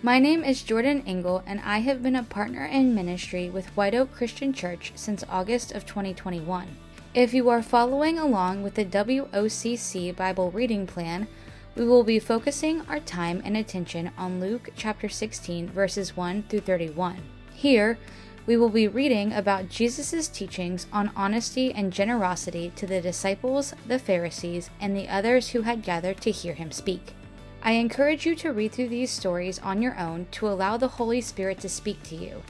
[0.00, 3.96] My name is Jordan Engel, and I have been a partner in ministry with White
[3.96, 6.68] Oak Christian Church since August of 2021.
[7.14, 11.26] If you are following along with the WOCC Bible reading plan,
[11.74, 16.60] we will be focusing our time and attention on Luke chapter 16, verses 1 through
[16.60, 17.16] 31.
[17.52, 17.98] Here,
[18.46, 23.98] we will be reading about Jesus' teachings on honesty and generosity to the disciples, the
[23.98, 27.14] Pharisees, and the others who had gathered to hear him speak.
[27.62, 31.20] I encourage you to read through these stories on your own to allow the Holy
[31.20, 32.42] Spirit to speak to you.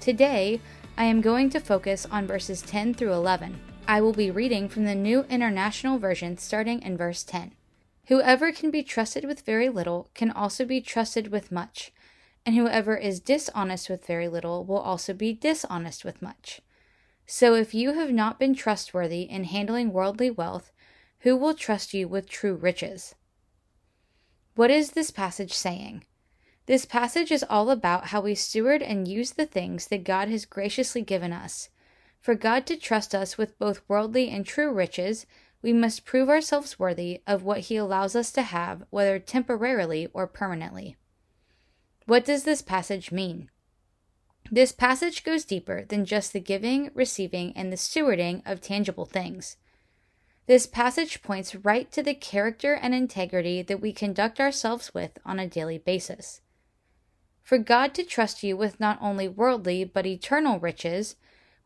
[0.00, 0.60] Today,
[0.96, 3.58] I am going to focus on verses 10 through 11.
[3.88, 7.52] I will be reading from the New International Version starting in verse 10.
[8.06, 11.92] Whoever can be trusted with very little can also be trusted with much
[12.46, 16.60] and whoever is dishonest with very little will also be dishonest with much.
[17.26, 20.70] So if you have not been trustworthy in handling worldly wealth,
[21.20, 23.14] who will trust you with true riches?
[24.56, 26.04] What is this passage saying?
[26.66, 30.46] This passage is all about how we steward and use the things that God has
[30.46, 31.70] graciously given us.
[32.20, 35.26] For God to trust us with both worldly and true riches,
[35.60, 40.26] we must prove ourselves worthy of what He allows us to have, whether temporarily or
[40.28, 40.96] permanently.
[42.06, 43.50] What does this passage mean?
[44.52, 49.56] This passage goes deeper than just the giving, receiving, and the stewarding of tangible things.
[50.46, 55.38] This passage points right to the character and integrity that we conduct ourselves with on
[55.38, 56.42] a daily basis.
[57.42, 61.16] For God to trust you with not only worldly but eternal riches,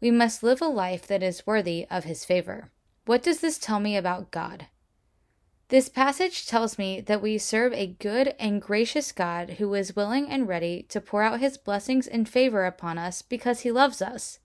[0.01, 2.71] we must live a life that is worthy of His favor.
[3.05, 4.67] What does this tell me about God?
[5.69, 10.31] This passage tells me that we serve a good and gracious God who is willing
[10.31, 14.39] and ready to pour out his blessings and favor upon us because he loves us.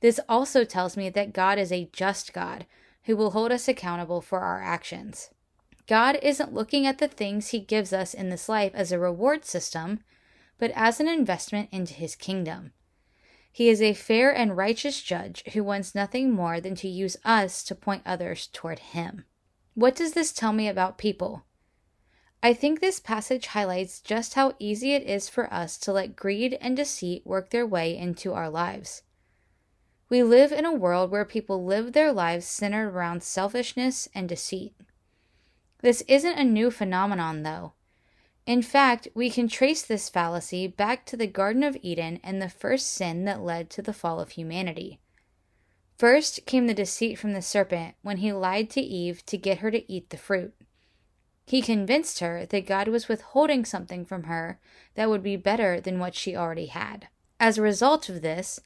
[0.00, 2.64] This also tells me that God is a just God
[3.04, 5.30] who will hold us accountable for our actions.
[5.86, 9.44] God isn't looking at the things he gives us in this life as a reward
[9.44, 10.00] system,
[10.58, 12.72] but as an investment into his kingdom.
[13.50, 17.62] He is a fair and righteous judge who wants nothing more than to use us
[17.64, 19.24] to point others toward him.
[19.74, 21.44] What does this tell me about people?
[22.42, 26.56] I think this passage highlights just how easy it is for us to let greed
[26.60, 29.02] and deceit work their way into our lives.
[30.12, 34.74] We live in a world where people live their lives centered around selfishness and deceit.
[35.80, 37.72] This isn't a new phenomenon, though.
[38.44, 42.50] In fact, we can trace this fallacy back to the Garden of Eden and the
[42.50, 45.00] first sin that led to the fall of humanity.
[45.96, 49.70] First came the deceit from the serpent when he lied to Eve to get her
[49.70, 50.52] to eat the fruit.
[51.46, 54.60] He convinced her that God was withholding something from her
[54.94, 57.08] that would be better than what she already had.
[57.40, 58.60] As a result of this,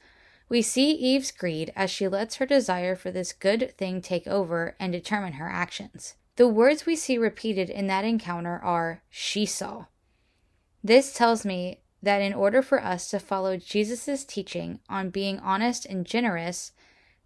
[0.49, 4.77] we see Eve's greed as she lets her desire for this good thing take over
[4.79, 6.15] and determine her actions.
[6.37, 9.87] The words we see repeated in that encounter are, she saw.
[10.85, 15.87] This tells me that in order for us to follow Jesus' teaching on being honest
[15.87, 16.73] and generous,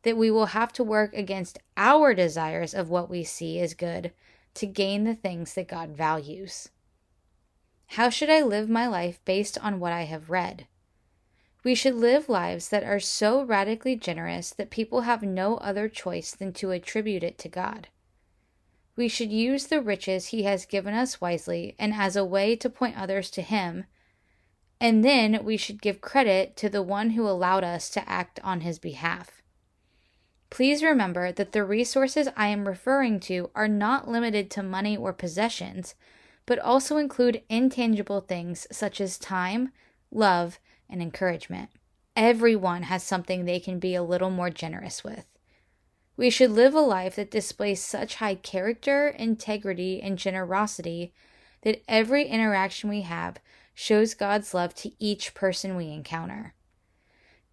[0.03, 4.13] that we will have to work against our desires of what we see as good
[4.55, 6.71] to gain the things that God values.
[7.89, 10.67] How should I live my life based on what I have read?
[11.63, 16.33] We should live lives that are so radically generous that people have no other choice
[16.33, 17.89] than to attribute it to God.
[18.97, 22.71] We should use the riches He has given us wisely and as a way to
[22.71, 23.85] point others to Him.
[24.81, 28.63] And then we should give credit to the one who allowed us to act on
[28.63, 29.43] His behalf.
[30.49, 35.13] Please remember that the resources I am referring to are not limited to money or
[35.13, 35.95] possessions,
[36.45, 39.71] but also include intangible things such as time,
[40.11, 40.59] love,
[40.91, 41.71] and encouragement.
[42.17, 45.27] Everyone has something they can be a little more generous with.
[46.17, 51.15] We should live a life that displays such high character, integrity, and generosity
[51.63, 53.39] that every interaction we have
[53.75, 56.55] shows God's love to each person we encounter.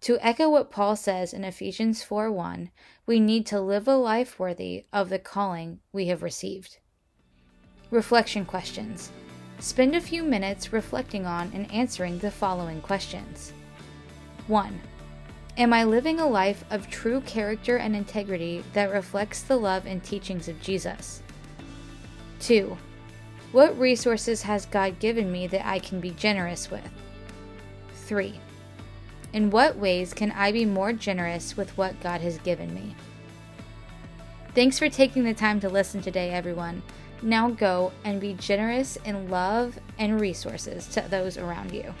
[0.02, 2.70] To echo what Paul says in Ephesians 4 1,
[3.06, 6.78] we need to live a life worthy of the calling we have received.
[7.90, 9.10] Reflection questions.
[9.60, 13.52] Spend a few minutes reflecting on and answering the following questions
[14.46, 14.80] 1.
[15.56, 20.02] Am I living a life of true character and integrity that reflects the love and
[20.04, 21.22] teachings of Jesus?
[22.38, 22.78] 2.
[23.50, 26.88] What resources has God given me that I can be generous with?
[27.94, 28.38] 3.
[29.32, 32.94] In what ways can I be more generous with what God has given me?
[34.54, 36.82] Thanks for taking the time to listen today, everyone.
[37.22, 41.94] Now go and be generous in love and resources to those around you.